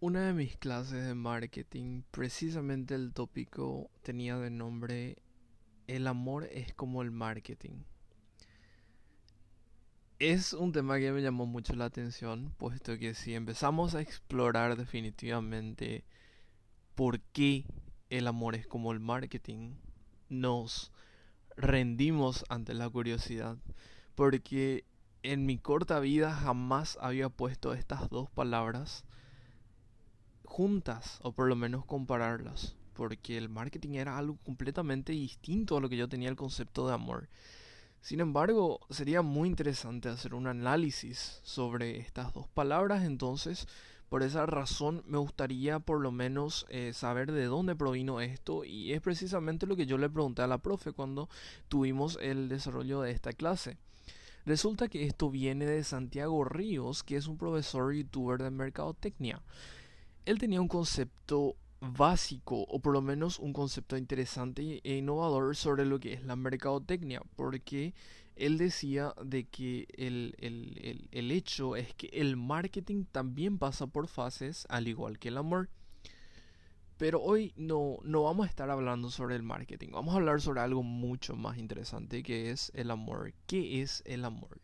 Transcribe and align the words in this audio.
Una 0.00 0.28
de 0.28 0.32
mis 0.32 0.56
clases 0.56 1.04
de 1.04 1.16
marketing, 1.16 2.02
precisamente 2.12 2.94
el 2.94 3.12
tópico 3.12 3.90
tenía 4.02 4.36
de 4.38 4.48
nombre 4.48 5.16
El 5.88 6.06
amor 6.06 6.44
es 6.52 6.72
como 6.72 7.02
el 7.02 7.10
marketing. 7.10 7.82
Es 10.20 10.52
un 10.52 10.70
tema 10.70 11.00
que 11.00 11.10
me 11.10 11.20
llamó 11.20 11.46
mucho 11.46 11.74
la 11.74 11.86
atención, 11.86 12.54
puesto 12.58 12.96
que 12.96 13.14
si 13.14 13.34
empezamos 13.34 13.96
a 13.96 14.00
explorar 14.00 14.76
definitivamente 14.76 16.04
por 16.94 17.18
qué 17.18 17.64
el 18.08 18.28
amor 18.28 18.54
es 18.54 18.68
como 18.68 18.92
el 18.92 19.00
marketing, 19.00 19.74
nos 20.28 20.92
rendimos 21.56 22.44
ante 22.48 22.72
la 22.72 22.88
curiosidad, 22.88 23.58
porque 24.14 24.84
en 25.24 25.44
mi 25.44 25.58
corta 25.58 25.98
vida 25.98 26.32
jamás 26.32 26.98
había 27.00 27.28
puesto 27.30 27.74
estas 27.74 28.08
dos 28.10 28.30
palabras 28.30 29.04
juntas, 30.58 31.20
o 31.22 31.30
por 31.30 31.46
lo 31.46 31.54
menos 31.54 31.84
compararlas, 31.84 32.74
porque 32.92 33.38
el 33.38 33.48
marketing 33.48 33.90
era 33.90 34.18
algo 34.18 34.38
completamente 34.44 35.12
distinto 35.12 35.76
a 35.76 35.80
lo 35.80 35.88
que 35.88 35.96
yo 35.96 36.08
tenía 36.08 36.28
el 36.28 36.34
concepto 36.34 36.88
de 36.88 36.94
amor. 36.94 37.28
Sin 38.00 38.18
embargo, 38.18 38.80
sería 38.90 39.22
muy 39.22 39.48
interesante 39.48 40.08
hacer 40.08 40.34
un 40.34 40.48
análisis 40.48 41.38
sobre 41.44 42.00
estas 42.00 42.34
dos 42.34 42.48
palabras, 42.48 43.04
entonces 43.04 43.68
por 44.08 44.24
esa 44.24 44.46
razón 44.46 45.04
me 45.06 45.18
gustaría 45.18 45.78
por 45.78 46.00
lo 46.00 46.10
menos 46.10 46.66
eh, 46.70 46.92
saber 46.92 47.30
de 47.30 47.44
dónde 47.44 47.76
provino 47.76 48.20
esto 48.20 48.64
y 48.64 48.94
es 48.94 49.00
precisamente 49.00 49.64
lo 49.64 49.76
que 49.76 49.86
yo 49.86 49.96
le 49.96 50.10
pregunté 50.10 50.42
a 50.42 50.48
la 50.48 50.58
profe 50.58 50.90
cuando 50.90 51.28
tuvimos 51.68 52.18
el 52.20 52.48
desarrollo 52.48 53.02
de 53.02 53.12
esta 53.12 53.32
clase. 53.32 53.76
Resulta 54.44 54.88
que 54.88 55.06
esto 55.06 55.30
viene 55.30 55.66
de 55.66 55.84
Santiago 55.84 56.42
Ríos, 56.42 57.04
que 57.04 57.14
es 57.14 57.28
un 57.28 57.38
profesor 57.38 57.94
youtuber 57.94 58.42
de 58.42 58.50
mercadotecnia 58.50 59.40
él 60.28 60.38
tenía 60.38 60.60
un 60.60 60.68
concepto 60.68 61.56
básico 61.80 62.62
o 62.68 62.80
por 62.80 62.92
lo 62.92 63.00
menos 63.00 63.38
un 63.38 63.54
concepto 63.54 63.96
interesante 63.96 64.80
e 64.84 64.96
innovador 64.96 65.56
sobre 65.56 65.86
lo 65.86 65.98
que 65.98 66.12
es 66.12 66.24
la 66.24 66.36
mercadotecnia 66.36 67.22
porque 67.34 67.94
él 68.36 68.58
decía 68.58 69.14
de 69.24 69.44
que 69.44 69.86
el, 69.96 70.34
el, 70.38 71.08
el, 71.12 71.30
hecho 71.30 71.76
es 71.76 71.94
que 71.94 72.08
el 72.12 72.36
marketing 72.36 73.04
también 73.10 73.58
pasa 73.58 73.86
por 73.86 74.06
fases 74.06 74.66
al 74.68 74.86
igual 74.86 75.18
que 75.18 75.28
el 75.28 75.38
amor 75.38 75.70
pero 76.98 77.22
hoy 77.22 77.54
no, 77.56 77.96
no 78.02 78.24
vamos 78.24 78.46
a 78.46 78.50
estar 78.50 78.68
hablando 78.70 79.10
sobre 79.10 79.34
el 79.34 79.42
marketing 79.42 79.92
vamos 79.92 80.12
a 80.12 80.18
hablar 80.18 80.42
sobre 80.42 80.60
algo 80.60 80.82
mucho 80.82 81.36
más 81.36 81.56
interesante 81.56 82.22
que 82.22 82.50
es 82.50 82.70
el 82.74 82.90
amor 82.90 83.32
¿qué 83.46 83.80
es 83.80 84.02
el 84.04 84.26
amor? 84.26 84.60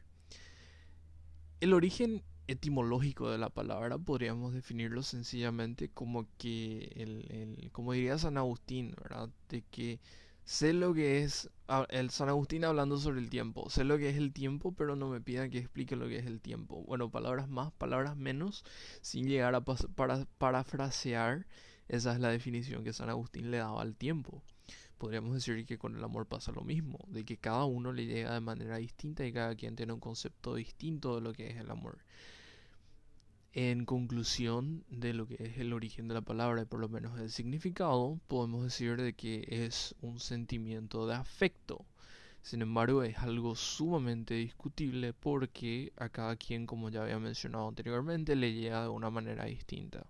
el 1.61 1.73
origen 1.73 2.23
etimológico 2.47 3.31
de 3.31 3.39
la 3.39 3.49
palabra 3.49 3.99
podríamos 3.99 4.53
definirlo 4.53 5.03
sencillamente 5.03 5.89
como 5.89 6.27
que 6.39 6.93
el, 6.97 7.27
el, 7.31 7.71
como 7.73 7.93
diría 7.93 8.19
San 8.19 8.37
Agustín, 8.37 8.95
¿verdad? 9.01 9.31
De 9.49 9.63
que 9.71 10.01
sé 10.45 10.75
lo 10.75 10.93
que 10.93 11.23
es 11.23 11.51
el 11.89 12.11
San 12.11 12.29
Agustín 12.29 12.65
hablando 12.65 12.99
sobre 12.99 13.21
el 13.21 13.31
tiempo, 13.31 13.71
sé 13.71 13.85
lo 13.85 13.97
que 13.97 14.11
es 14.11 14.17
el 14.17 14.33
tiempo, 14.33 14.73
pero 14.73 14.97
no 14.97 15.09
me 15.09 15.21
pidan 15.21 15.51
que 15.51 15.59
explique 15.59 15.97
lo 15.97 16.07
que 16.09 16.19
es 16.19 16.27
el 16.27 16.41
tiempo. 16.41 16.83
Bueno, 16.85 17.11
palabras 17.11 17.49
más, 17.49 17.73
palabras 17.73 18.17
menos, 18.17 18.65
sin 19.01 19.27
llegar 19.27 19.55
a 19.55 19.63
para 19.63 20.27
parafrasear, 20.39 21.47
esa 21.89 22.13
es 22.13 22.21
la 22.21 22.29
definición 22.29 22.85
que 22.85 22.93
San 22.93 23.09
Agustín 23.09 23.51
le 23.51 23.59
daba 23.59 23.81
al 23.81 23.97
tiempo. 23.97 24.43
Podríamos 24.99 25.35
decir 25.35 25.67
que 25.67 25.79
con 25.79 25.97
el 25.97 26.05
amor 26.05 26.27
pasa 26.27 26.53
lo 26.53 26.63
mismo, 26.63 26.99
de 27.09 27.25
que 27.25 27.37
cada 27.37 27.65
uno 27.65 27.93
le 27.93 28.07
llega 28.07 28.33
de 28.33 28.41
manera 28.41 28.77
distinta 28.77 29.27
y 29.27 29.33
cada 29.33 29.55
quien 29.55 29.77
tiene 29.77 29.93
un 29.93 30.01
concepto 30.01 30.55
distinto 30.55 31.17
de 31.17 31.21
lo 31.23 31.33
que 31.33 31.51
es 31.51 31.57
el 31.57 31.71
amor. 31.71 31.99
En 33.57 33.85
conclusión 33.85 34.85
de 34.89 35.15
lo 35.15 35.29
que 35.29 35.37
es 35.39 35.59
el 35.59 35.73
origen 35.73 36.09
de 36.09 36.15
la 36.15 36.23
palabra 36.23 36.63
y 36.63 36.65
por 36.65 36.81
lo 36.81 36.89
menos 36.89 37.21
el 37.21 37.31
significado, 37.31 38.19
podemos 38.27 38.65
decir 38.65 39.01
de 39.01 39.13
que 39.13 39.47
es 39.49 39.95
un 40.01 40.19
sentimiento 40.19 41.07
de 41.07 41.15
afecto. 41.15 41.87
Sin 42.43 42.63
embargo, 42.63 43.05
es 43.05 43.17
algo 43.19 43.55
sumamente 43.55 44.35
discutible 44.35 45.13
porque 45.13 45.93
a 45.97 46.09
cada 46.09 46.35
quien, 46.35 46.67
como 46.67 46.91
ya 46.91 47.05
había 47.05 47.21
mencionado 47.21 47.69
anteriormente, 47.69 48.35
le 48.35 48.53
llega 48.53 48.83
de 48.83 48.89
una 48.89 49.11
manera 49.11 49.45
distinta. 49.45 50.05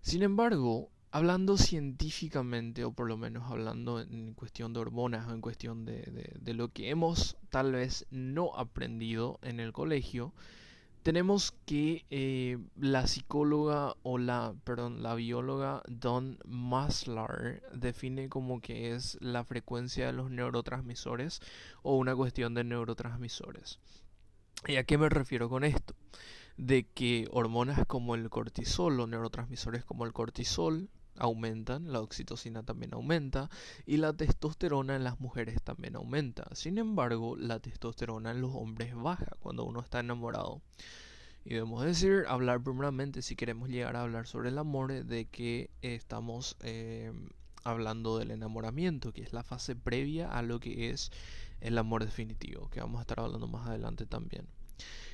Sin 0.00 0.22
embargo, 0.22 0.90
hablando 1.10 1.56
científicamente, 1.58 2.84
o 2.84 2.92
por 2.92 3.08
lo 3.08 3.16
menos 3.16 3.50
hablando 3.50 4.00
en 4.00 4.34
cuestión 4.34 4.72
de 4.72 4.78
hormonas 4.78 5.26
o 5.26 5.34
en 5.34 5.40
cuestión 5.40 5.84
de, 5.84 6.30
de 6.40 6.54
lo 6.54 6.68
que 6.68 6.90
hemos 6.90 7.36
tal 7.50 7.72
vez 7.72 8.06
no 8.12 8.54
aprendido 8.54 9.40
en 9.42 9.58
el 9.58 9.72
colegio, 9.72 10.32
tenemos 11.04 11.52
que 11.66 12.06
eh, 12.08 12.56
la 12.76 13.06
psicóloga 13.06 13.94
o 14.02 14.16
la, 14.16 14.54
perdón, 14.64 15.02
la 15.02 15.14
bióloga 15.14 15.82
Don 15.86 16.38
Maslar 16.46 17.60
define 17.74 18.30
como 18.30 18.62
que 18.62 18.94
es 18.94 19.18
la 19.20 19.44
frecuencia 19.44 20.06
de 20.06 20.14
los 20.14 20.30
neurotransmisores 20.30 21.42
o 21.82 21.98
una 21.98 22.16
cuestión 22.16 22.54
de 22.54 22.64
neurotransmisores. 22.64 23.78
¿Y 24.66 24.76
a 24.76 24.84
qué 24.84 24.96
me 24.96 25.10
refiero 25.10 25.50
con 25.50 25.64
esto? 25.64 25.94
De 26.56 26.84
que 26.86 27.28
hormonas 27.30 27.84
como 27.86 28.14
el 28.14 28.30
cortisol 28.30 28.98
o 28.98 29.06
neurotransmisores 29.06 29.84
como 29.84 30.06
el 30.06 30.14
cortisol 30.14 30.88
aumentan, 31.18 31.92
la 31.92 32.00
oxitocina 32.00 32.62
también 32.62 32.94
aumenta 32.94 33.50
y 33.86 33.98
la 33.98 34.12
testosterona 34.12 34.96
en 34.96 35.04
las 35.04 35.20
mujeres 35.20 35.62
también 35.62 35.96
aumenta. 35.96 36.48
Sin 36.54 36.78
embargo, 36.78 37.36
la 37.36 37.60
testosterona 37.60 38.30
en 38.30 38.40
los 38.40 38.52
hombres 38.54 38.94
baja 38.94 39.36
cuando 39.40 39.64
uno 39.64 39.80
está 39.80 40.00
enamorado. 40.00 40.60
Y 41.44 41.50
debemos 41.50 41.84
decir, 41.84 42.24
hablar 42.26 42.62
primeramente, 42.62 43.20
si 43.20 43.36
queremos 43.36 43.68
llegar 43.68 43.96
a 43.96 44.02
hablar 44.02 44.26
sobre 44.26 44.48
el 44.48 44.58
amor, 44.58 45.04
de 45.04 45.26
que 45.26 45.70
estamos 45.82 46.56
eh, 46.60 47.12
hablando 47.64 48.18
del 48.18 48.30
enamoramiento, 48.30 49.12
que 49.12 49.22
es 49.22 49.32
la 49.32 49.42
fase 49.42 49.76
previa 49.76 50.30
a 50.30 50.42
lo 50.42 50.58
que 50.58 50.90
es 50.90 51.10
el 51.60 51.76
amor 51.76 52.04
definitivo, 52.04 52.70
que 52.70 52.80
vamos 52.80 52.98
a 52.98 53.02
estar 53.02 53.20
hablando 53.20 53.46
más 53.46 53.66
adelante 53.66 54.06
también. 54.06 54.46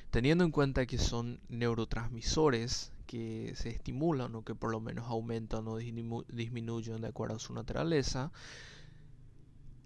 Teniendo 0.09 0.43
en 0.43 0.51
cuenta 0.51 0.85
que 0.85 0.97
son 0.97 1.39
neurotransmisores 1.47 2.91
que 3.11 3.51
se 3.57 3.67
estimulan 3.67 4.33
o 4.35 4.45
que 4.45 4.55
por 4.55 4.71
lo 4.71 4.79
menos 4.79 5.05
aumentan 5.09 5.67
o 5.67 5.75
disminuyen 5.75 7.01
de 7.01 7.09
acuerdo 7.09 7.35
a 7.35 7.39
su 7.39 7.53
naturaleza, 7.53 8.31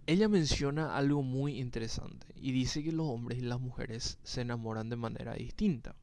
ella 0.06 0.30
menciona 0.30 0.96
algo 0.96 1.24
muy 1.24 1.58
interesante 1.60 2.28
y 2.36 2.52
dice 2.52 2.84
que 2.84 2.92
los 2.92 3.08
hombres 3.08 3.40
y 3.40 3.42
las 3.42 3.60
mujeres 3.60 4.20
se 4.22 4.42
enamoran 4.42 4.90
de 4.90 4.96
manera 4.98 5.34
distinta. 5.34 5.96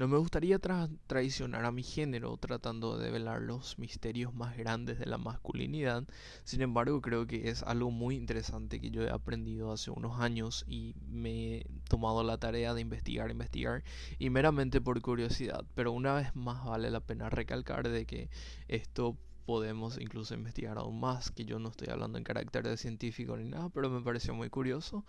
No 0.00 0.08
me 0.08 0.16
gustaría 0.16 0.58
traicionar 0.58 1.66
a 1.66 1.72
mi 1.72 1.82
género 1.82 2.34
tratando 2.38 2.96
de 2.96 3.04
develar 3.04 3.42
los 3.42 3.78
misterios 3.78 4.32
más 4.32 4.56
grandes 4.56 4.98
de 4.98 5.04
la 5.04 5.18
masculinidad, 5.18 6.04
sin 6.42 6.62
embargo 6.62 7.02
creo 7.02 7.26
que 7.26 7.50
es 7.50 7.62
algo 7.64 7.90
muy 7.90 8.16
interesante 8.16 8.80
que 8.80 8.90
yo 8.90 9.02
he 9.02 9.10
aprendido 9.10 9.72
hace 9.72 9.90
unos 9.90 10.18
años 10.18 10.64
y 10.66 10.94
me 11.06 11.58
he 11.58 11.66
tomado 11.86 12.22
la 12.22 12.38
tarea 12.38 12.72
de 12.72 12.80
investigar, 12.80 13.30
investigar 13.30 13.84
y 14.18 14.30
meramente 14.30 14.80
por 14.80 15.02
curiosidad, 15.02 15.66
pero 15.74 15.92
una 15.92 16.14
vez 16.14 16.34
más 16.34 16.64
vale 16.64 16.90
la 16.90 17.00
pena 17.00 17.28
recalcar 17.28 17.86
de 17.86 18.06
que 18.06 18.30
esto 18.68 19.18
podemos 19.44 20.00
incluso 20.00 20.32
investigar 20.32 20.78
aún 20.78 20.98
más, 20.98 21.30
que 21.30 21.44
yo 21.44 21.58
no 21.58 21.68
estoy 21.68 21.88
hablando 21.90 22.16
en 22.16 22.24
carácter 22.24 22.66
de 22.66 22.78
científico 22.78 23.36
ni 23.36 23.44
nada, 23.50 23.68
pero 23.68 23.90
me 23.90 24.00
pareció 24.00 24.32
muy 24.32 24.48
curioso 24.48 25.04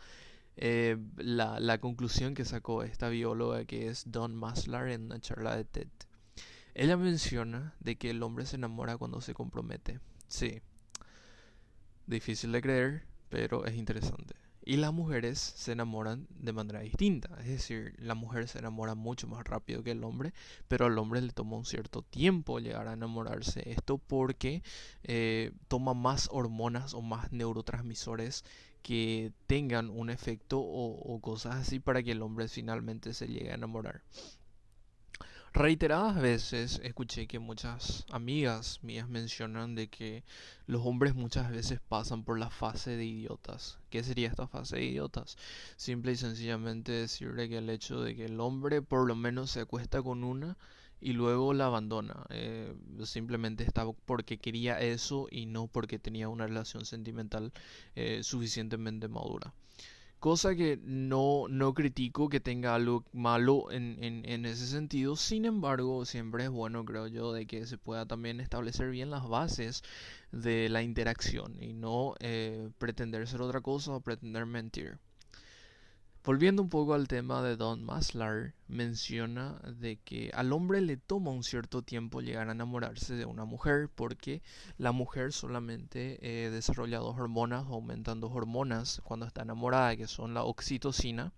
eh, 0.58 0.98
la, 1.18 1.60
la, 1.60 1.80
conclusión 1.80 2.34
que 2.34 2.46
sacó 2.46 2.84
esta 2.84 3.10
bióloga 3.10 3.66
que 3.66 3.88
es 3.88 4.12
Don 4.12 4.36
Maslar 4.36 4.90
en 4.90 5.06
una 5.06 5.20
charla 5.20 5.56
de 5.56 5.66
TED. 5.66 5.90
Ella 6.74 6.98
menciona 6.98 7.76
de 7.80 7.98
que 7.98 8.10
el 8.10 8.24
hombre 8.24 8.46
se 8.46 8.56
enamora 8.56 8.98
cuando 8.98 9.22
se 9.22 9.34
compromete. 9.34 10.00
Sí. 10.28 10.62
Difícil 12.08 12.52
de 12.52 12.62
creer, 12.62 13.06
pero 13.30 13.66
es 13.66 13.76
interesante. 13.76 14.36
Y 14.64 14.78
las 14.78 14.94
mujeres 14.94 15.40
se 15.40 15.72
enamoran 15.72 16.28
de 16.30 16.54
manera 16.54 16.82
distinta. 16.82 17.36
Es 17.40 17.48
decir, 17.48 17.96
la 17.98 18.14
mujer 18.14 18.48
se 18.48 18.60
enamora 18.60 18.94
mucho 18.94 19.28
más 19.28 19.44
rápido 19.44 19.84
que 19.84 19.92
el 19.92 20.04
hombre, 20.04 20.34
pero 20.68 20.86
al 20.86 20.98
hombre 21.00 21.20
le 21.22 21.32
toma 21.32 21.58
un 21.58 21.66
cierto 21.66 22.04
tiempo 22.04 22.60
llegar 22.60 22.88
a 22.88 22.94
enamorarse. 22.94 23.70
Esto 23.72 23.98
porque 23.98 24.62
eh, 25.04 25.52
toma 25.68 25.96
más 25.96 26.30
hormonas 26.32 26.94
o 26.94 27.02
más 27.02 27.32
neurotransmisores 27.32 28.44
que 28.82 29.32
tengan 29.48 29.90
un 29.90 30.10
efecto 30.10 30.60
o, 30.60 31.20
cosas 31.22 31.56
así 31.56 31.80
para 31.80 32.04
que 32.04 32.12
el 32.12 32.22
hombre 32.22 32.48
finalmente 32.48 33.14
se 33.14 33.28
llegue 33.28 33.52
a 33.52 33.56
enamorar. 33.56 34.02
Reiteradas 35.54 36.22
veces 36.22 36.80
escuché 36.82 37.28
que 37.28 37.38
muchas 37.38 38.06
amigas 38.10 38.80
mías 38.84 39.10
mencionan 39.10 39.76
de 39.76 39.90
que 39.90 40.24
los 40.66 40.86
hombres 40.86 41.14
muchas 41.14 41.52
veces 41.52 41.82
pasan 41.90 42.24
por 42.24 42.40
la 42.40 42.50
fase 42.50 42.96
de 42.96 43.04
idiotas. 43.04 43.78
¿Qué 43.90 44.02
sería 44.02 44.30
esta 44.30 44.48
fase 44.48 44.78
de 44.78 44.86
idiotas? 44.86 45.38
Simple 45.76 46.14
y 46.14 46.16
sencillamente 46.16 46.94
decirle 46.94 47.50
que 47.50 47.58
el 47.58 47.70
hecho 47.70 48.02
de 48.02 48.16
que 48.16 48.26
el 48.26 48.40
hombre 48.40 48.82
por 48.82 49.06
lo 49.06 49.16
menos 49.16 49.52
se 49.52 49.60
acuesta 49.60 50.02
con 50.02 50.24
una 50.24 50.58
y 51.02 51.14
luego 51.14 51.54
la 51.54 51.66
abandona. 51.66 52.26
Eh, 52.30 52.74
simplemente 53.04 53.64
estaba 53.64 53.92
porque 54.06 54.38
quería 54.38 54.80
eso 54.80 55.28
y 55.32 55.48
no 55.48 55.68
porque 55.68 56.00
tenía 56.00 56.30
una 56.30 56.48
relación 56.48 56.86
sentimental 56.86 57.52
eh, 57.96 58.22
suficientemente 58.24 59.08
madura. 59.08 59.54
Cosa 60.20 60.54
que 60.54 60.80
no, 60.84 61.48
no 61.50 61.74
critico 61.74 62.30
que 62.30 62.40
tenga 62.40 62.76
algo 62.76 63.04
malo 63.12 63.72
en, 63.72 63.98
en, 64.00 64.46
ese 64.46 64.68
sentido. 64.68 65.16
Sin 65.16 65.46
embargo, 65.46 66.06
siempre 66.06 66.44
es 66.44 66.52
bueno, 66.52 66.86
creo 66.86 67.08
yo, 67.08 67.34
de 67.34 67.48
que 67.48 67.66
se 67.66 67.80
pueda 67.80 68.06
también 68.06 68.40
establecer 68.40 68.92
bien 68.92 69.10
las 69.10 69.28
bases 69.28 69.82
de 70.32 70.70
la 70.70 70.84
interacción 70.84 71.58
y 71.60 71.74
no 71.74 72.14
eh, 72.20 72.70
pretender 72.78 73.28
ser 73.28 73.42
otra 73.42 73.62
cosa 73.62 73.94
o 73.94 74.02
pretender 74.02 74.46
mentir. 74.46 75.00
Volviendo 76.24 76.62
un 76.62 76.70
poco 76.70 76.94
al 76.94 77.08
tema 77.08 77.42
de 77.42 77.56
Don 77.56 77.84
Maslar, 77.84 78.54
menciona 78.68 79.60
de 79.80 79.98
que 79.98 80.30
al 80.36 80.54
hombre 80.54 80.80
le 80.80 80.96
toma 80.96 81.32
un 81.32 81.44
cierto 81.44 81.82
tiempo 81.82 82.22
llegar 82.22 82.48
a 82.48 82.52
enamorarse 82.52 83.16
de 83.16 83.26
una 83.26 83.44
mujer 83.44 83.90
porque 83.90 84.44
la 84.78 84.92
mujer 84.92 85.34
solamente 85.34 86.20
eh, 86.22 86.52
desarrolla 86.52 87.00
dos 87.00 87.18
hormonas, 87.18 87.66
aumentan 87.66 88.20
dos 88.20 88.34
hormonas 88.36 89.02
cuando 89.04 89.26
está 89.26 89.42
enamorada, 89.42 89.96
que 89.96 90.06
son 90.06 90.36
la 90.36 90.44
oxitocina 90.44 91.34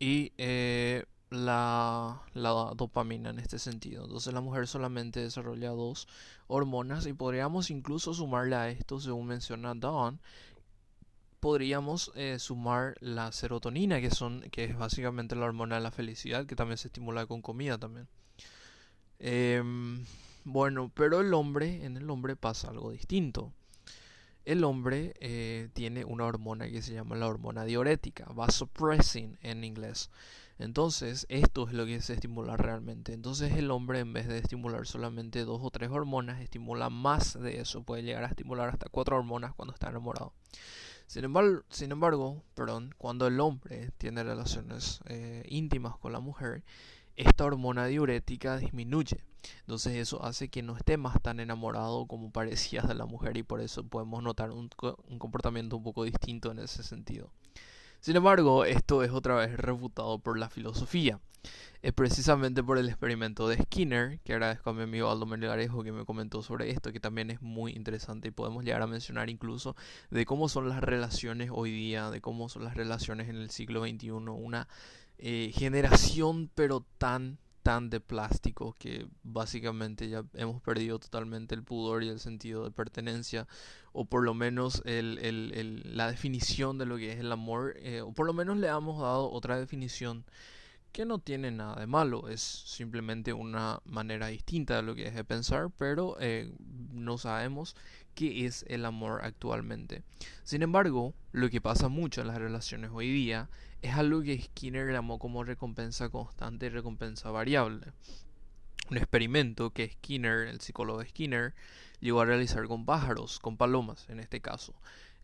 y 0.00 0.32
eh, 0.36 1.04
la, 1.30 2.20
la 2.32 2.50
dopamina 2.76 3.30
en 3.30 3.38
este 3.38 3.60
sentido. 3.60 4.06
Entonces 4.06 4.34
la 4.34 4.40
mujer 4.40 4.66
solamente 4.66 5.20
desarrolla 5.20 5.70
dos 5.70 6.08
hormonas 6.48 7.06
y 7.06 7.12
podríamos 7.12 7.70
incluso 7.70 8.12
sumarle 8.12 8.56
a 8.56 8.70
esto, 8.70 8.98
según 8.98 9.28
menciona 9.28 9.72
Don, 9.74 10.18
podríamos 11.44 12.10
eh, 12.14 12.38
sumar 12.38 12.96
la 13.00 13.30
serotonina, 13.30 14.00
que, 14.00 14.10
son, 14.10 14.40
que 14.50 14.64
es 14.64 14.78
básicamente 14.78 15.36
la 15.36 15.44
hormona 15.44 15.74
de 15.74 15.82
la 15.82 15.90
felicidad, 15.90 16.46
que 16.46 16.56
también 16.56 16.78
se 16.78 16.88
estimula 16.88 17.26
con 17.26 17.42
comida 17.42 17.76
también. 17.76 18.08
Em, 19.18 20.06
bueno, 20.44 20.90
pero 20.94 21.20
el 21.20 21.34
hombre, 21.34 21.84
en 21.84 21.98
el 21.98 22.08
hombre 22.08 22.34
pasa 22.34 22.70
algo 22.70 22.92
distinto. 22.92 23.52
El 24.46 24.64
hombre 24.64 25.12
eh, 25.20 25.68
tiene 25.74 26.06
una 26.06 26.24
hormona 26.24 26.70
que 26.70 26.80
se 26.80 26.94
llama 26.94 27.14
la 27.14 27.28
hormona 27.28 27.66
diurética, 27.66 28.24
vasopressin 28.34 29.36
en 29.42 29.64
inglés. 29.64 30.08
Entonces, 30.58 31.26
esto 31.28 31.68
es 31.68 31.74
lo 31.74 31.84
que 31.84 32.00
se 32.00 32.14
estimula 32.14 32.56
realmente. 32.56 33.12
Entonces, 33.12 33.52
el 33.52 33.70
hombre, 33.70 33.98
en 33.98 34.14
vez 34.14 34.28
de 34.28 34.38
estimular 34.38 34.86
solamente 34.86 35.44
dos 35.44 35.60
o 35.62 35.70
tres 35.70 35.90
hormonas, 35.90 36.40
estimula 36.40 36.88
más 36.88 37.38
de 37.38 37.60
eso. 37.60 37.82
Puede 37.82 38.02
llegar 38.02 38.24
a 38.24 38.28
estimular 38.28 38.70
hasta 38.70 38.88
cuatro 38.88 39.18
hormonas 39.18 39.52
cuando 39.52 39.74
está 39.74 39.90
enamorado. 39.90 40.32
Sin 41.06 41.24
embargo, 41.24 41.62
sin 41.68 41.92
embargo 41.92 42.42
perdón, 42.54 42.94
cuando 42.98 43.26
el 43.26 43.38
hombre 43.40 43.90
tiene 43.98 44.22
relaciones 44.24 45.00
eh, 45.06 45.44
íntimas 45.48 45.96
con 45.98 46.12
la 46.12 46.20
mujer, 46.20 46.64
esta 47.16 47.44
hormona 47.44 47.86
diurética 47.86 48.58
disminuye. 48.58 49.22
Entonces 49.60 49.94
eso 49.94 50.24
hace 50.24 50.48
que 50.48 50.62
no 50.62 50.76
esté 50.76 50.96
más 50.96 51.20
tan 51.22 51.38
enamorado 51.40 52.06
como 52.06 52.30
parecía 52.30 52.82
de 52.82 52.94
la 52.94 53.06
mujer 53.06 53.36
y 53.36 53.42
por 53.42 53.60
eso 53.60 53.84
podemos 53.84 54.22
notar 54.22 54.50
un, 54.50 54.70
un 55.08 55.18
comportamiento 55.18 55.76
un 55.76 55.82
poco 55.82 56.04
distinto 56.04 56.50
en 56.50 56.60
ese 56.60 56.82
sentido. 56.82 57.30
Sin 58.04 58.16
embargo, 58.16 58.66
esto 58.66 59.02
es 59.02 59.12
otra 59.12 59.34
vez 59.34 59.56
refutado 59.56 60.18
por 60.18 60.38
la 60.38 60.50
filosofía. 60.50 61.20
Es 61.80 61.94
precisamente 61.94 62.62
por 62.62 62.76
el 62.76 62.86
experimento 62.86 63.48
de 63.48 63.56
Skinner, 63.56 64.20
que 64.20 64.34
agradezco 64.34 64.68
a 64.68 64.74
mi 64.74 64.82
amigo 64.82 65.10
Aldo 65.10 65.24
Melgarejo 65.24 65.82
que 65.82 65.90
me 65.90 66.04
comentó 66.04 66.42
sobre 66.42 66.68
esto, 66.68 66.92
que 66.92 67.00
también 67.00 67.30
es 67.30 67.40
muy 67.40 67.72
interesante 67.72 68.28
y 68.28 68.30
podemos 68.30 68.62
llegar 68.62 68.82
a 68.82 68.86
mencionar 68.86 69.30
incluso 69.30 69.74
de 70.10 70.26
cómo 70.26 70.50
son 70.50 70.68
las 70.68 70.82
relaciones 70.82 71.48
hoy 71.50 71.70
día, 71.70 72.10
de 72.10 72.20
cómo 72.20 72.50
son 72.50 72.64
las 72.64 72.74
relaciones 72.74 73.30
en 73.30 73.36
el 73.36 73.48
siglo 73.48 73.80
XXI, 73.80 74.10
una 74.10 74.68
eh, 75.16 75.50
generación 75.54 76.50
pero 76.54 76.84
tan 76.98 77.38
tan 77.64 77.88
de 77.88 77.98
plástico 77.98 78.76
que 78.78 79.06
básicamente 79.22 80.10
ya 80.10 80.22
hemos 80.34 80.60
perdido 80.60 80.98
totalmente 80.98 81.54
el 81.54 81.62
pudor 81.62 82.04
y 82.04 82.10
el 82.10 82.20
sentido 82.20 82.62
de 82.62 82.70
pertenencia 82.70 83.48
o 83.94 84.04
por 84.04 84.22
lo 84.22 84.34
menos 84.34 84.82
el, 84.84 85.18
el, 85.18 85.96
la 85.96 86.10
definición 86.10 86.76
de 86.76 86.84
lo 86.84 86.98
que 86.98 87.12
es 87.12 87.18
el 87.18 87.32
amor 87.32 87.74
eh, 87.78 88.02
o 88.02 88.12
por 88.12 88.26
lo 88.26 88.34
menos 88.34 88.58
le 88.58 88.68
hemos 88.68 89.00
dado 89.00 89.30
otra 89.30 89.58
definición 89.58 90.24
que 90.94 91.04
no 91.04 91.18
tiene 91.18 91.50
nada 91.50 91.74
de 91.74 91.88
malo, 91.88 92.28
es 92.28 92.40
simplemente 92.40 93.32
una 93.32 93.80
manera 93.84 94.28
distinta 94.28 94.76
de 94.76 94.82
lo 94.82 94.94
que 94.94 95.08
es 95.08 95.14
de 95.16 95.24
pensar, 95.24 95.70
pero 95.76 96.16
eh, 96.20 96.54
no 96.92 97.18
sabemos 97.18 97.74
qué 98.14 98.46
es 98.46 98.64
el 98.68 98.84
amor 98.84 99.22
actualmente. 99.24 100.04
Sin 100.44 100.62
embargo, 100.62 101.12
lo 101.32 101.50
que 101.50 101.60
pasa 101.60 101.88
mucho 101.88 102.20
en 102.20 102.28
las 102.28 102.38
relaciones 102.38 102.92
hoy 102.94 103.10
día 103.10 103.50
es 103.82 103.92
algo 103.94 104.22
que 104.22 104.40
Skinner 104.40 104.92
llamó 104.92 105.18
como 105.18 105.42
recompensa 105.42 106.10
constante 106.10 106.66
y 106.66 106.68
recompensa 106.68 107.32
variable. 107.32 107.88
Un 108.88 108.96
experimento 108.96 109.70
que 109.70 109.90
Skinner, 109.90 110.46
el 110.46 110.60
psicólogo 110.60 111.02
Skinner, 111.04 111.54
llegó 111.98 112.20
a 112.20 112.24
realizar 112.24 112.68
con 112.68 112.86
pájaros, 112.86 113.40
con 113.40 113.56
palomas 113.56 114.08
en 114.10 114.20
este 114.20 114.40
caso. 114.40 114.74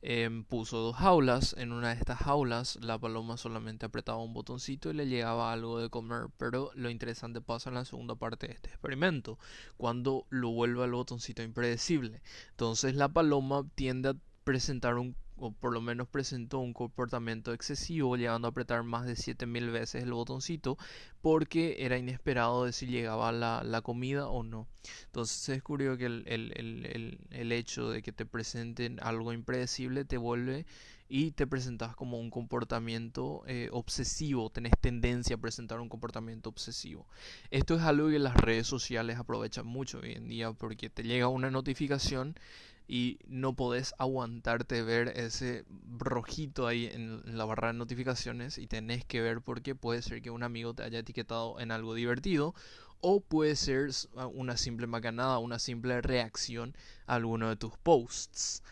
Em, 0.03 0.45
puso 0.45 0.79
dos 0.79 0.97
jaulas. 0.97 1.55
En 1.59 1.73
una 1.73 1.89
de 1.89 1.95
estas 2.01 2.19
jaulas 2.19 2.77
la 2.81 2.99
paloma 2.99 3.37
solamente 3.37 3.87
apretaba 3.87 4.23
un 4.23 4.33
botoncito 4.33 4.91
y 4.91 4.95
le 4.95 5.07
llegaba 5.07 5.53
algo 5.53 5.79
de 5.79 5.91
comer. 5.91 6.29
Pero 6.39 6.71
lo 6.75 6.91
interesante 6.91 7.41
pasa 7.41 7.71
en 7.71 7.75
la 7.75 7.85
segunda 7.85 8.15
parte 8.15 8.47
de 8.47 8.55
este 8.55 8.71
experimento, 8.71 9.39
cuando 9.77 10.27
lo 10.31 10.51
vuelve 10.51 10.85
al 10.85 10.93
botoncito 10.93 11.43
impredecible. 11.43 12.23
Entonces 12.51 12.95
la 12.95 13.09
paloma 13.09 13.67
tiende 13.75 14.11
a 14.11 14.17
presentar 14.45 14.97
un 14.97 15.15
o 15.41 15.53
por 15.53 15.73
lo 15.73 15.81
menos 15.81 16.07
presentó 16.09 16.59
un 16.59 16.73
comportamiento 16.73 17.53
excesivo, 17.53 18.17
llegando 18.17 18.47
a 18.47 18.51
apretar 18.51 18.83
más 18.83 19.07
de 19.07 19.17
7000 19.17 19.71
veces 19.71 20.03
el 20.03 20.13
botoncito, 20.13 20.77
porque 21.23 21.77
era 21.81 21.99
inesperado 21.99 22.67
de 22.67 22.73
si 22.73 22.87
llegaba 22.87 23.33
la, 23.33 23.63
la 23.65 23.81
comida 23.81 24.29
o 24.29 24.43
no. 24.43 24.69
Entonces 25.07 25.37
se 25.37 25.53
descubrió 25.53 25.97
que 25.97 26.07
el, 26.07 26.25
el, 26.27 26.53
el, 26.57 27.19
el, 27.31 27.53
hecho 27.53 27.91
de 27.91 28.03
que 28.03 28.13
te 28.13 28.27
presenten 28.27 28.99
algo 29.03 29.33
impredecible 29.33 30.05
te 30.05 30.17
vuelve 30.17 30.67
y 31.09 31.33
te 31.33 31.47
presentas 31.47 31.97
como 31.97 32.21
un 32.21 32.31
comportamiento 32.31 33.43
eh, 33.47 33.69
obsesivo, 33.73 34.49
tenés 34.51 34.73
tendencia 34.81 35.37
a 35.37 35.41
presentar 35.41 35.81
un 35.81 35.89
comportamiento 35.89 36.49
obsesivo. 36.49 37.07
Esto 37.51 37.75
es 37.75 37.83
algo 37.83 38.09
que 38.09 38.21
las 38.21 38.37
redes 38.37 38.69
sociales 38.69 39.19
aprovechan 39.19 39.67
mucho 39.67 39.99
hoy 39.99 40.13
en 40.13 40.29
día 40.29 40.53
porque 40.53 40.89
te 40.89 41.03
llega 41.03 41.27
una 41.27 41.51
notificación 41.51 42.37
y 42.93 43.21
no 43.29 43.55
podés 43.55 43.95
aguantarte 43.99 44.83
ver 44.83 45.13
ese 45.15 45.65
rojito 45.97 46.67
ahí 46.67 46.87
en 46.87 47.39
la 47.39 47.45
barra 47.45 47.69
de 47.69 47.75
notificaciones 47.75 48.59
y 48.59 48.67
tenés 48.67 49.05
que 49.05 49.21
ver 49.21 49.43
porque 49.43 49.77
puede 49.77 50.03
ser 50.03 50.21
que 50.23 50.33
un 50.33 50.43
amigo 50.43 50.75
te 50.75 50.83
haya 50.83 50.99
etiquetado 50.99 51.61
en 51.61 51.71
algo 51.71 51.95
divertido 51.95 52.53
o 53.01 53.21
puede 53.21 53.55
ser 53.55 53.91
una 54.33 54.57
simple 54.57 54.89
macanada, 54.89 55.39
una 55.39 55.61
simple 55.61 56.03
reacción 56.03 56.75
a 57.07 57.15
alguno 57.15 57.49
de 57.49 57.55
tus 57.55 57.79
posts. 57.79 58.65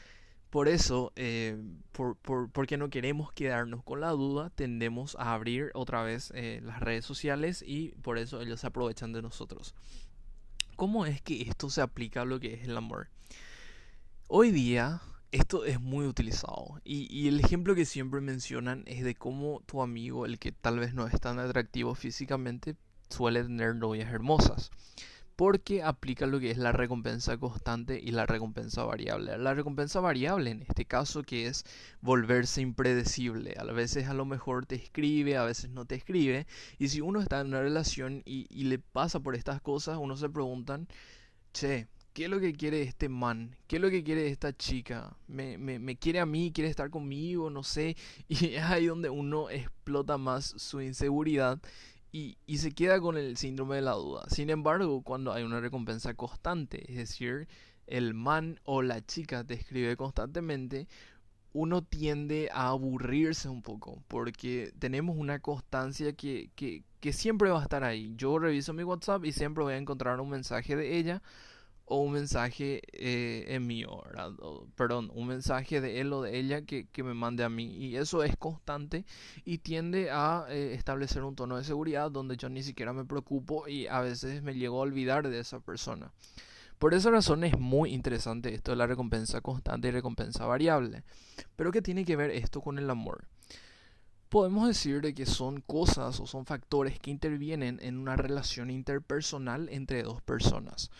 Por 0.51 0.67
eso, 0.67 1.13
eh, 1.15 1.57
por, 1.93 2.17
porque 2.51 2.77
no 2.77 2.91
queremos 2.91 3.33
quedarnos 3.33 3.85
con 3.85 4.01
la 4.01 4.11
duda, 4.11 4.51
tendemos 4.51 5.15
a 5.21 5.33
abrir 5.33 5.71
otra 5.75 6.03
vez 6.03 6.33
eh, 6.35 6.61
las 6.65 6.81
redes 6.81 7.05
sociales 7.05 7.63
y 7.65 7.91
por 8.03 8.19
eso 8.19 8.41
ellos 8.41 8.59
se 8.59 8.67
aprovechan 8.67 9.13
de 9.13 9.23
nosotros. 9.23 9.77
¿Cómo 10.75 11.07
es 11.07 11.23
que 11.23 11.43
esto 11.43 11.71
se 11.71 11.83
aplica 11.83 12.23
a 12.23 12.25
lo 12.25 12.41
que 12.41 12.55
es 12.55 12.65
el 12.65 12.77
amor? 12.77 13.11
Hoy 14.31 14.51
día 14.51 15.01
esto 15.33 15.65
es 15.65 15.81
muy 15.81 16.05
utilizado 16.07 16.83
y, 16.85 17.29
el 17.29 17.41
ejemplo 17.41 17.75
que 17.75 17.87
siempre 17.87 18.21
mencionan 18.21 18.85
es 18.87 19.03
de 19.03 19.15
cómo 19.15 19.63
tu 19.65 19.81
amigo, 19.81 20.27
el 20.27 20.39
que 20.39 20.53
tal 20.53 20.79
vez 20.79 20.93
no 20.93 21.07
es 21.07 21.19
tan 21.19 21.39
atractivo 21.39 21.95
físicamente, 21.95 22.77
suele 23.09 23.43
tener 23.43 23.75
novias 23.75 24.13
hermosas. 24.13 24.71
Porque 25.35 25.83
aplica 25.83 26.27
lo 26.27 26.41
que 26.41 26.51
es 26.51 26.59
la 26.59 26.73
recompensa 26.73 27.39
constante 27.39 27.99
y 27.99 28.11
la 28.11 28.27
recompensa 28.27 28.85
variable. 28.85 29.39
La 29.39 29.55
recompensa 29.55 30.01
variable 30.01 30.51
en 30.51 30.61
este 30.61 30.85
caso 30.85 31.23
que 31.23 31.47
es 31.47 31.65
volverse 32.03 32.61
impredecible. 32.61 33.55
A 33.59 33.65
veces 33.65 34.09
a 34.09 34.15
lo 34.15 34.27
mejor 34.27 34.67
te 34.67 34.75
escribe, 34.75 35.39
a 35.39 35.45
veces 35.45 35.71
no 35.71 35.87
te 35.87 35.95
escribe. 35.95 36.47
Y 36.79 36.89
si 36.89 37.01
uno 37.01 37.23
está 37.23 37.41
en 37.41 37.47
una 37.47 37.63
relación 37.63 38.23
y, 38.27 38.45
le 38.65 38.79
pasa 38.79 39.21
por 39.21 39.35
estas 39.35 39.63
cosas, 39.63 39.97
uno 39.99 40.19
se 40.19 40.29
preguntan, 40.29 40.87
che, 41.55 41.89
¿Qué 42.19 42.25
es 42.25 42.31
lo 42.31 42.41
que 42.41 42.53
quiere 42.53 42.83
este 42.83 43.09
man? 43.09 43.55
¿Qué 43.69 43.77
es 43.77 43.83
lo 43.83 43.91
que 43.91 44.03
quiere 44.03 44.27
esta 44.27 44.53
chica? 44.53 45.17
¿Me, 45.29 45.57
me, 45.57 45.95
quiere 45.95 46.19
a 46.19 46.27
mí? 46.27 46.51
¿Quiere 46.53 46.69
estar 46.69 46.91
conmigo? 46.91 47.49
No 47.49 47.63
sé. 47.63 47.97
Y 48.29 48.55
es 48.55 48.65
ahí 48.65 48.87
donde 48.87 49.09
uno 49.09 49.51
explota 49.51 50.19
más 50.19 50.47
su 50.57 50.81
inseguridad 50.81 51.61
y, 52.11 52.37
y, 52.45 52.59
se 52.59 52.73
queda 52.73 53.01
con 53.01 53.17
el 53.17 53.37
síndrome 53.37 53.77
de 53.77 53.83
la 53.83 53.93
duda. 53.93 54.25
Sin 54.31 54.51
embargo, 54.51 55.03
cuando 55.03 55.33
hay 55.33 55.45
una 55.45 55.61
recompensa 55.61 56.13
constante, 56.15 56.91
es 56.91 56.97
decir, 56.97 57.47
el 57.87 58.15
man 58.15 58.59
o 58.65 58.83
la 58.83 59.01
chica 59.07 59.45
te 59.45 59.55
escribe 59.55 59.97
constantemente, 59.97 60.89
uno 61.53 61.85
tiende 61.85 62.49
a 62.53 62.71
aburrirse 62.71 63.49
un 63.49 63.63
poco 63.63 64.03
porque 64.09 64.73
tenemos 64.81 65.17
una 65.17 65.39
constancia 65.39 66.13
que, 66.15 66.51
que, 66.57 66.83
que 66.99 67.13
siempre 67.13 67.51
va 67.51 67.61
a 67.61 67.63
estar 67.63 67.85
ahí. 67.85 68.13
Yo 68.17 68.41
reviso 68.41 68.73
mi 68.73 68.83
WhatsApp 68.83 69.25
y 69.25 69.31
siempre 69.31 69.63
voy 69.63 69.75
a 69.75 69.79
encontrar 69.79 70.19
un 70.21 70.31
mensaje 70.31 70.75
de 70.75 70.99
ella 70.99 71.23
o 71.89 72.01
un 72.01 72.13
mensaje 72.13 72.83
eh, 72.93 73.47
en 73.49 73.67
mío, 73.67 74.03
perdón, 74.77 75.11
un 75.15 75.27
mensaje 75.27 75.81
de 75.81 76.01
él 76.01 76.13
o 76.13 76.23
de 76.23 76.39
ella 76.39 76.63
que, 76.63 76.87
me 77.03 77.15
mande 77.15 77.45
a 77.45 77.49
mí. 77.49 77.77
Y 77.77 77.97
eso 77.97 78.23
es 78.23 78.37
constante 78.37 79.05
y 79.45 79.59
tiende 79.59 80.11
a 80.11 80.47
eh, 80.49 80.75
establecer 80.75 81.25
un 81.25 81.35
tono 81.35 81.57
de 81.57 81.65
seguridad 81.65 82.11
donde 82.11 82.37
yo 82.37 82.49
ni 82.49 82.63
siquiera 82.63 82.93
me 82.93 83.05
preocupo 83.05 83.67
y 83.69 83.87
a 83.87 84.01
veces 84.01 84.43
me 84.43 84.55
llego 84.55 84.79
a 84.79 84.83
olvidar 84.83 85.29
de 85.29 85.39
esa 85.39 85.61
persona. 85.61 86.13
Por 86.79 86.95
esa 86.95 87.11
razón 87.11 87.43
es 87.43 87.59
muy 87.59 87.93
interesante 87.93 88.55
esto 88.55 88.71
de 88.71 88.77
la 88.77 88.87
recompensa 88.87 89.41
constante 89.41 89.89
y 89.89 89.91
recompensa 89.91 90.47
variable. 90.47 91.03
Pero 91.57 91.73
¿qué 91.73 91.83
tiene 91.83 92.05
que 92.05 92.17
ver 92.17 92.31
esto 92.31 92.61
con 92.61 92.79
el 92.79 92.89
amor? 92.89 93.25
Podemos 94.29 94.69
decir 94.69 95.01
de 95.01 95.15
que 95.15 95.25
son 95.25 95.63
cosas 95.63 96.21
o 96.21 96.27
son 96.27 96.45
factores 96.45 97.01
que 97.01 97.11
intervienen 97.11 97.79
en 97.83 97.97
una 97.97 98.15
relación 98.15 98.71
interpersonal 98.71 99.69
entre 99.71 100.03
dos 100.03 100.21
personas. 100.21 100.91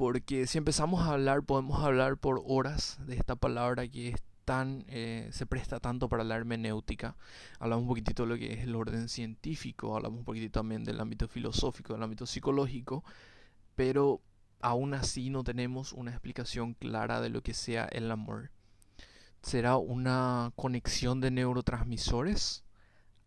Porque 0.00 0.46
si 0.46 0.56
empezamos 0.56 1.02
a 1.02 1.12
hablar, 1.12 1.42
podemos 1.42 1.84
hablar 1.84 2.16
por 2.16 2.40
horas 2.46 2.98
de 3.06 3.16
esta 3.16 3.36
palabra 3.36 3.86
que 3.86 4.08
es 4.08 4.22
tan, 4.46 4.86
eh, 4.88 5.28
se 5.30 5.44
presta 5.44 5.78
tanto 5.78 6.08
para 6.08 6.24
la 6.24 6.36
hermenéutica. 6.36 7.18
Hablamos 7.58 7.82
un 7.82 7.88
poquitito 7.88 8.22
de 8.22 8.28
lo 8.30 8.38
que 8.38 8.54
es 8.54 8.60
el 8.60 8.74
orden 8.76 9.10
científico, 9.10 9.94
hablamos 9.94 10.20
un 10.20 10.24
poquitito 10.24 10.60
también 10.60 10.84
del 10.84 11.00
ámbito 11.00 11.28
filosófico, 11.28 11.92
del 11.92 12.02
ámbito 12.02 12.24
psicológico, 12.24 13.04
pero 13.76 14.22
aún 14.62 14.94
así 14.94 15.28
no 15.28 15.44
tenemos 15.44 15.92
una 15.92 16.12
explicación 16.12 16.72
clara 16.72 17.20
de 17.20 17.28
lo 17.28 17.42
que 17.42 17.52
sea 17.52 17.84
el 17.84 18.10
amor. 18.10 18.52
¿Será 19.42 19.76
una 19.76 20.50
conexión 20.56 21.20
de 21.20 21.30
neurotransmisores? 21.30 22.64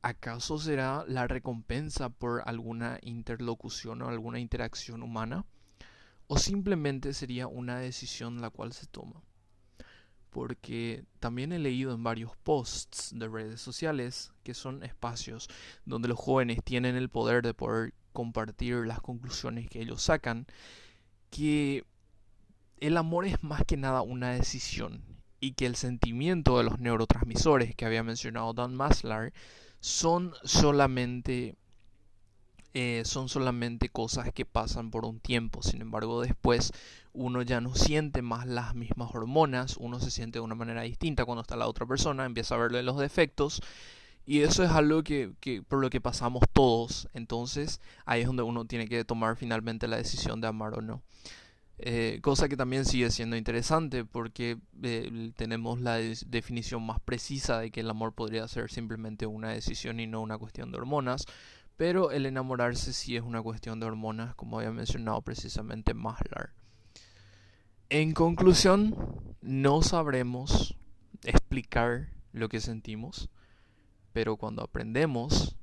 ¿Acaso 0.02 0.58
será 0.58 1.06
la 1.08 1.28
recompensa 1.28 2.10
por 2.10 2.42
alguna 2.48 2.98
interlocución 3.04 4.02
o 4.02 4.10
alguna 4.10 4.40
interacción 4.40 5.04
humana? 5.04 5.46
¿O 6.34 6.38
simplemente 6.40 7.14
sería 7.14 7.46
una 7.46 7.78
decisión 7.78 8.42
la 8.42 8.50
cual 8.50 8.74
se 8.74 8.88
toma? 8.88 9.22
Porque 10.32 11.06
también 11.20 11.54
he 11.54 11.60
leído 11.60 11.94
en 11.94 12.04
varios 12.04 12.36
posts 12.38 13.12
de 13.14 13.28
redes 13.28 13.62
sociales 13.62 14.34
que 14.42 14.56
son 14.56 14.82
espacios 14.82 15.48
donde 15.86 16.08
los 16.08 16.18
jóvenes 16.18 16.64
tienen 16.64 16.96
el 16.96 17.10
poder 17.10 17.44
de 17.44 17.54
poder 17.54 17.94
compartir 18.14 18.78
las 18.88 19.00
conclusiones 19.00 19.70
que 19.70 19.80
ellos 19.80 20.02
sacan, 20.02 20.48
que 21.30 21.86
el 22.80 22.98
amor 22.98 23.28
es 23.28 23.44
más 23.44 23.64
que 23.64 23.78
nada 23.78 24.02
una 24.02 24.32
decisión 24.32 25.04
y 25.40 25.52
que 25.52 25.68
el 25.68 25.76
sentimiento 25.76 26.58
de 26.58 26.64
los 26.64 26.80
neurotransmisores 26.80 27.76
que 27.76 27.86
había 27.86 28.02
mencionado 28.02 28.54
Dan 28.54 28.74
Maslar 28.74 29.34
son 29.82 30.34
solamente 30.44 31.58
eh, 32.74 33.04
son 33.06 33.30
solamente 33.30 33.90
cosas 33.90 34.32
que 34.34 34.46
pasan 34.46 34.90
por 34.90 35.06
un 35.06 35.20
tiempo. 35.20 35.62
Sin 35.62 35.82
embargo, 35.82 36.22
después 36.22 36.72
uno 37.14 37.44
ya 37.44 37.62
no 37.62 37.76
siente 37.76 38.22
más 38.22 38.48
las 38.48 38.74
mismas 38.74 39.14
hormonas, 39.14 39.78
uno 39.78 40.00
se 40.00 40.10
siente 40.10 40.40
de 40.40 40.44
una 40.44 40.56
manera 40.56 40.82
distinta 40.82 41.26
cuando 41.26 41.42
está 41.42 41.56
la 41.56 41.68
otra 41.68 41.86
persona, 41.86 42.26
empieza 42.26 42.56
a 42.56 42.60
verle 42.60 42.82
los 42.84 42.98
defectos. 42.98 43.62
Y 44.26 44.42
eso 44.42 44.64
es 44.64 44.72
algo 44.72 45.04
que, 45.04 45.34
por 45.68 45.80
lo 45.80 45.90
que 45.90 46.02
pasamos 46.02 46.44
todos. 46.52 47.08
Entonces 47.14 47.82
ahí 48.06 48.22
es 48.22 48.28
donde 48.28 48.44
uno 48.44 48.66
tiene 48.66 48.88
que 48.88 49.04
tomar 49.06 49.36
finalmente 49.36 49.88
la 49.88 49.98
decisión 49.98 50.42
de 50.42 50.48
amar 50.48 50.78
o 50.78 50.82
no. 50.82 51.02
Eh, 51.80 52.20
cosa 52.22 52.48
que 52.48 52.56
también 52.56 52.86
sigue 52.86 53.12
siendo 53.12 53.36
interesante 53.36 54.06
porque 54.06 54.58
eh, 54.84 55.32
tenemos 55.36 55.82
la 55.82 55.98
definición 55.98 56.84
más 56.86 57.00
precisa 57.02 57.60
de 57.60 57.72
que 57.72 57.82
el 57.82 57.90
amor 57.90 58.14
podría 58.14 58.48
ser 58.48 58.72
simplemente 58.72 59.26
una 59.26 59.50
decisión 59.50 60.00
y 60.00 60.08
no 60.08 60.22
una 60.22 60.38
cuestión 60.38 60.72
de 60.72 60.78
hormonas. 60.78 61.26
Pero 61.84 62.12
el 62.12 62.26
enamorarse 62.26 62.94
sí 62.94 63.18
es 63.18 63.24
una 63.24 63.42
cuestión 63.42 63.82
de 63.82 63.86
hormonas, 63.86 64.36
como 64.36 64.58
había 64.58 64.72
mencionado 64.72 65.22
precisamente 65.22 65.94
Maslar. 65.94 66.54
En 67.90 68.14
conclusión, 68.14 68.96
no 69.42 69.82
sabremos 69.82 70.78
explicar 71.26 72.08
lo 72.32 72.48
que 72.48 72.62
sentimos, 72.62 73.30
pero 74.14 74.38
cuando 74.38 74.64
aprendemos, 74.64 75.58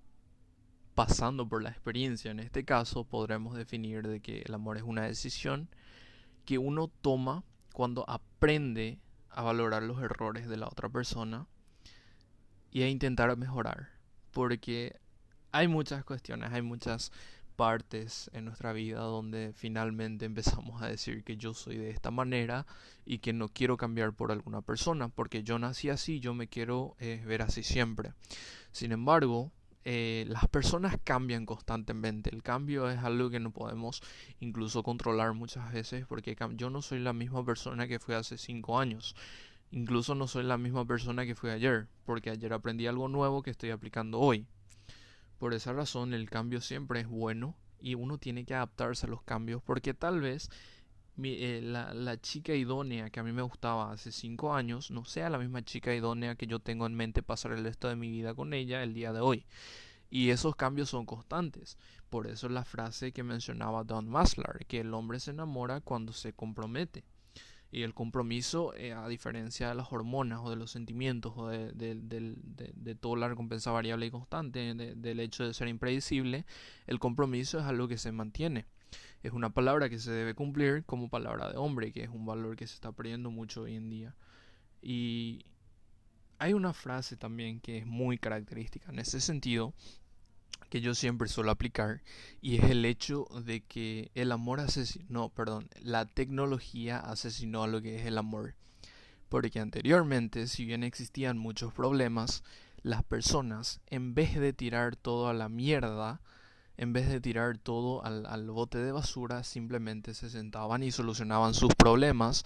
pasando 0.95 1.49
por 1.49 1.63
la 1.63 1.71
experiencia 1.71 2.31
en 2.31 2.41
este 2.41 2.67
caso, 2.67 3.05
podremos 3.05 3.57
definir 3.57 4.07
de 4.07 4.21
que 4.21 4.43
el 4.43 4.53
amor 4.53 4.77
es 4.77 4.83
una 4.83 5.05
decisión 5.05 5.71
que 6.45 6.59
uno 6.59 6.89
toma 7.01 7.45
cuando 7.73 8.05
aprende 8.07 8.99
a 9.31 9.41
valorar 9.41 9.85
los 9.85 10.03
errores 10.03 10.51
de 10.51 10.59
la 10.59 10.67
otra 10.67 10.91
persona 10.91 11.47
y 12.71 12.83
a 12.83 12.91
intentar 12.91 13.35
mejorar. 13.39 13.89
Porque 14.33 15.00
hay 15.53 15.69
muchas 15.69 16.05
cuestiones, 16.05 16.53
hay 16.53 16.63
muchas 16.63 17.13
partes 17.57 18.31
en 18.33 18.47
nuestra 18.47 18.73
vida 18.73 19.01
donde 19.01 19.53
finalmente 19.55 20.25
empezamos 20.25 20.81
a 20.81 20.89
decir 20.89 21.25
que 21.25 21.37
yo 21.37 21.53
soy 21.53 21.77
de 21.77 21.91
esta 21.91 22.11
manera 22.11 22.67
y 23.05 23.19
que 23.19 23.35
no 23.35 23.49
quiero 23.49 23.77
cambiar 23.77 24.15
por 24.15 24.33
alguna 24.33 24.63
persona 24.63 25.09
porque 25.09 25.43
yo 25.43 25.59
nací 25.59 25.91
así, 25.91 26.21
yo 26.21 26.33
me 26.33 26.49
quiero 26.49 26.97
eh, 27.01 27.23
ver 27.27 27.43
así 27.43 27.63
siempre. 27.63 28.15
Sin 28.73 28.93
embargo, 28.93 29.53
eh, 29.85 30.25
las 30.29 30.47
personas 30.49 30.97
cambian 31.05 31.47
constantemente. 31.47 32.31
El 32.35 32.43
cambio 32.43 32.89
es 32.91 32.99
algo 32.99 33.31
que 33.31 33.41
no 33.41 33.51
podemos 33.51 34.03
incluso 34.39 34.83
controlar 34.83 35.35
muchas 35.35 35.73
veces 35.73 36.07
porque 36.07 36.37
yo 36.55 36.71
no 36.71 36.83
soy 36.83 37.01
la 37.01 37.13
misma 37.13 37.45
persona 37.45 37.89
que 37.89 37.99
fui 37.99 38.15
hace 38.15 38.39
cinco 38.39 38.79
años. 38.79 39.15
Incluso 39.71 40.15
no 40.15 40.27
soy 40.27 40.45
la 40.45 40.59
misma 40.59 40.85
persona 40.87 41.25
que 41.27 41.35
fui 41.35 41.51
ayer, 41.51 41.89
porque 42.05 42.31
ayer 42.31 42.53
aprendí 42.53 42.87
algo 42.87 43.09
nuevo 43.09 43.43
que 43.43 43.51
estoy 43.51 43.71
aplicando 43.71 44.19
hoy. 44.19 44.47
Por 45.41 45.55
esa 45.55 45.73
razón 45.73 46.13
el 46.13 46.29
cambio 46.29 46.61
siempre 46.61 47.01
es 47.01 47.09
bueno 47.09 47.57
y 47.81 47.95
uno 47.95 48.19
tiene 48.19 48.45
que 48.45 48.55
adaptarse 48.55 49.07
a 49.07 49.09
los 49.09 49.23
cambios 49.23 49.63
porque 49.63 49.95
tal 49.95 50.21
vez 50.21 50.51
eh, 51.23 51.61
la, 51.63 52.21
chica 52.21 52.55
idónea 52.55 53.09
que 53.09 53.21
a 53.21 53.23
mí 53.23 53.33
me 53.33 53.41
gustaba 53.41 53.91
hace 53.91 54.13
cinco 54.13 54.53
años 54.55 54.91
no 54.91 55.07
sea 55.07 55.31
la 55.31 55.39
misma 55.39 55.65
chica 55.65 55.95
idónea 55.95 56.35
que 56.35 56.47
yo 56.47 56.59
tengo 56.59 56.85
en 56.85 56.95
mente 56.95 57.23
pasar 57.23 57.53
el 57.53 57.65
resto 57.65 57.89
de 57.89 57.97
mi 57.97 58.11
vida 58.11 58.35
con 58.35 58.53
ella 58.53 58.83
el 58.83 58.93
día 58.93 59.15
de 59.15 59.21
hoy. 59.21 59.47
Y 60.11 60.29
esos 60.29 60.57
cambios 60.57 60.91
son 60.91 61.07
constantes. 61.07 61.79
Por 62.11 62.27
eso 62.27 62.51
la 62.51 62.67
frase 62.67 63.13
que 63.13 63.23
mencionaba 63.23 63.83
Don 63.83 64.11
Maslar, 64.11 64.67
que 64.67 64.81
el 64.81 64.93
hombre 64.93 65.21
se 65.21 65.31
enamora 65.31 65.81
cuando 65.81 66.13
se 66.13 66.35
compromete. 66.35 67.03
Y 67.73 67.83
el 67.83 67.95
compromiso, 67.95 68.75
eh, 68.75 68.93
a 68.93 69.07
diferencia 69.09 69.69
de 69.69 69.75
las 69.75 69.93
hormonas 69.93 70.41
o 70.43 70.51
de 70.51 70.57
los 70.57 70.73
sentimientos 70.73 71.35
o 71.37 71.49
de, 71.49 71.73
de, 71.73 72.35
de 72.75 72.95
toda 72.97 73.17
la 73.17 73.29
recompensa 73.29 73.71
variable 73.71 74.07
y 74.07 74.11
constante, 74.11 74.75
del 74.75 75.21
hecho 75.21 75.47
de 75.47 75.55
ser 75.55 75.69
impredecible, 75.69 76.47
el 76.87 76.99
compromiso 76.99 77.59
es 77.59 77.65
algo 77.65 77.87
que 77.87 77.99
se 77.99 78.11
mantiene 78.11 78.67
es 79.23 79.33
una 79.33 79.51
palabra 79.51 79.89
que 79.89 79.99
se 79.99 80.11
debe 80.11 80.35
cumplir 80.35 80.85
como 80.85 81.09
palabra 81.09 81.51
de 81.51 81.59
hombre, 81.59 81.93
que 81.93 82.03
es 82.03 82.09
un 82.09 82.25
valor 82.25 82.57
que 82.57 82.67
se 82.67 82.75
está 82.75 82.93
perdiendo 82.93 83.31
mucho 83.31 83.63
hoy 83.63 83.77
en 83.77 83.91
día. 83.91 84.15
Y 84.83 85.45
hay 86.39 86.55
una 86.55 86.73
frase 86.73 87.17
también 87.17 87.61
que 87.61 87.79
es 87.79 87.87
muy 87.87 88.19
característica 88.19 88.91
en 88.91 88.99
ese 88.99 89.21
sentido, 89.21 89.75
que 90.71 90.81
yo 90.81 90.95
siempre 90.95 91.29
suelo 91.29 91.51
aplicar, 91.51 92.03
y 92.41 92.57
es 92.57 92.71
el 92.71 92.85
hecho 92.85 93.27
de 93.45 93.61
que 93.61 94.11
el 94.15 94.33
amor 94.33 94.61
asesinó, 94.61 95.29
perdón, 95.29 95.69
la 95.83 96.07
tecnología 96.07 96.99
asesinó 96.99 97.65
a 97.65 97.69
lo 97.69 97.83
que 97.83 97.97
es 97.97 98.07
el 98.07 98.17
amor. 98.17 98.55
Porque 99.29 99.61
anteriormente, 99.61 100.47
si 100.47 100.65
bien 100.65 100.83
existían 100.83 101.39
muchos 101.39 101.73
problemas, 101.75 102.43
las 102.83 103.03
personas, 103.03 103.81
en 103.89 104.15
vez 104.15 104.39
de 104.39 104.53
tirar 104.53 104.97
todo 104.97 105.29
a 105.29 105.35
la 105.35 105.49
mierda, 105.49 106.21
en 106.77 106.93
vez 106.93 107.09
de 107.09 107.21
tirar 107.21 107.59
todo 107.59 108.03
al, 108.05 108.51
bote 108.51 108.79
de 108.79 108.93
basura, 108.93 109.45
simplemente 109.45 110.15
se 110.15 110.31
sentaban 110.31 110.83
y 110.83 110.91
solucionaban 110.91 111.53
sus 111.53 111.75
problemas 111.75 112.45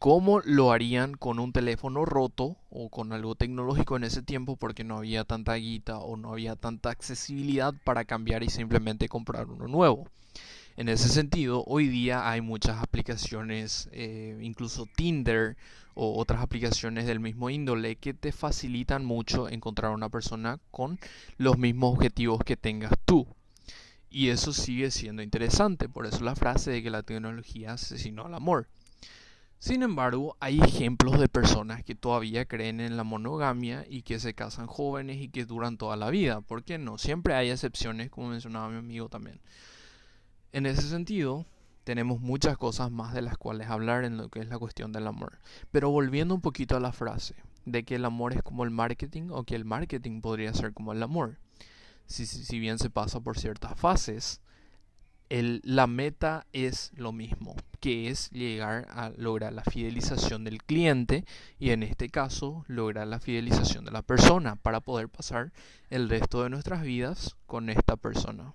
como 0.00 0.40
lo 0.40 0.72
harían 0.72 1.12
con 1.12 1.38
un 1.38 1.52
teléfono 1.52 2.06
roto 2.06 2.56
o 2.70 2.88
con 2.88 3.12
algo 3.12 3.34
tecnológico 3.34 3.98
en 3.98 4.04
ese 4.04 4.22
tiempo 4.22 4.56
porque 4.56 4.82
no 4.82 4.96
había 4.96 5.24
tanta 5.24 5.54
guita 5.56 5.98
o 5.98 6.16
no 6.16 6.32
había 6.32 6.56
tanta 6.56 6.88
accesibilidad 6.88 7.74
para 7.84 8.06
cambiar 8.06 8.42
y 8.42 8.48
simplemente 8.48 9.10
comprar 9.10 9.48
uno 9.48 9.68
nuevo. 9.68 10.08
En 10.78 10.88
ese 10.88 11.10
sentido, 11.10 11.64
hoy 11.66 11.86
día 11.88 12.30
hay 12.30 12.40
muchas 12.40 12.82
aplicaciones, 12.82 13.90
eh, 13.92 14.38
incluso 14.40 14.86
Tinder 14.96 15.58
o 15.92 16.18
otras 16.18 16.40
aplicaciones 16.40 17.06
del 17.06 17.20
mismo 17.20 17.50
índole, 17.50 17.96
que 17.96 18.14
te 18.14 18.32
facilitan 18.32 19.04
mucho 19.04 19.50
encontrar 19.50 19.92
una 19.92 20.08
persona 20.08 20.60
con 20.70 20.98
los 21.36 21.58
mismos 21.58 21.92
objetivos 21.92 22.40
que 22.42 22.56
tengas 22.56 22.94
tú. 23.04 23.26
Y 24.08 24.30
eso 24.30 24.54
sigue 24.54 24.90
siendo 24.90 25.22
interesante, 25.22 25.90
por 25.90 26.06
eso 26.06 26.24
la 26.24 26.36
frase 26.36 26.70
de 26.70 26.82
que 26.82 26.88
la 26.88 27.02
tecnología 27.02 27.74
asesinó 27.74 28.24
al 28.24 28.34
amor. 28.34 28.66
Sin 29.60 29.84
embargo, 29.84 30.36
hay 30.40 30.58
ejemplos 30.58 31.20
de 31.20 31.28
personas 31.28 31.84
que 31.84 31.94
todavía 31.94 32.46
creen 32.46 32.80
en 32.80 32.96
la 32.96 33.04
monogamia 33.04 33.86
y 33.88 34.02
que 34.02 34.18
se 34.18 34.34
casan 34.34 34.66
jóvenes 34.66 35.18
y 35.18 35.28
que 35.28 35.44
duran 35.44 35.76
toda 35.76 35.96
la 35.96 36.10
vida. 36.10 36.40
¿Por 36.40 36.64
qué 36.64 36.78
no? 36.78 36.98
Siempre 36.98 37.34
hay 37.34 37.50
excepciones, 37.50 38.10
como 38.10 38.30
mencionaba 38.30 38.68
mi 38.68 38.78
amigo 38.78 39.08
también. 39.08 39.40
En 40.52 40.66
ese 40.66 40.82
sentido, 40.82 41.46
tenemos 41.84 42.20
muchas 42.20 42.58
cosas 42.58 42.90
más 42.90 43.14
de 43.14 43.22
las 43.22 43.38
cuales 43.38 43.68
hablar 43.68 44.04
en 44.04 44.16
lo 44.16 44.28
que 44.28 44.40
es 44.40 44.48
la 44.48 44.58
cuestión 44.58 44.90
del 44.90 45.06
amor. 45.06 45.38
Pero 45.70 45.90
volviendo 45.90 46.34
un 46.34 46.40
poquito 46.40 46.76
a 46.76 46.80
la 46.80 46.90
frase 46.90 47.36
de 47.66 47.84
que 47.84 47.94
el 47.94 48.04
amor 48.04 48.32
es 48.32 48.42
como 48.42 48.64
el 48.64 48.70
marketing 48.70 49.28
o 49.30 49.44
que 49.44 49.54
el 49.54 49.64
marketing 49.64 50.20
podría 50.20 50.52
ser 50.52 50.72
como 50.72 50.92
el 50.92 51.02
amor 51.04 51.38
si, 52.10 52.58
bien 52.58 52.78
se 52.78 52.90
pasa 52.90 53.20
por 53.20 53.38
ciertas 53.38 53.78
fases, 53.78 54.40
la 55.30 55.86
meta 55.86 56.46
es 56.52 56.90
lo 56.96 57.12
mismo, 57.12 57.54
que 57.78 58.08
es 58.08 58.30
llegar 58.30 58.86
a 58.90 59.10
lograr 59.16 59.52
la 59.52 59.62
fidelización 59.62 60.42
del 60.44 60.62
cliente 60.62 61.24
y 61.58 61.70
en 61.70 61.84
este 61.84 62.08
caso 62.08 62.64
lograr 62.66 63.06
la 63.06 63.20
fidelización 63.20 63.84
de 63.84 63.92
la 63.92 64.02
persona 64.02 64.56
para 64.56 64.80
poder 64.80 65.08
pasar 65.08 65.52
el 65.88 66.08
resto 66.08 66.42
de 66.42 66.50
nuestras 66.50 66.82
vidas 66.82 67.36
con 67.46 67.70
esta 67.70 67.96
persona. 67.96 68.54